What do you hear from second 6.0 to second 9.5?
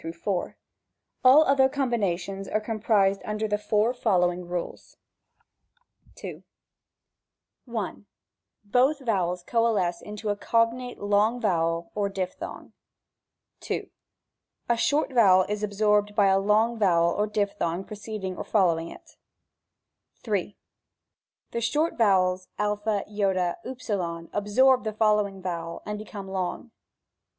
14 OONTEAOnON. §3. 2. I. Botli vowels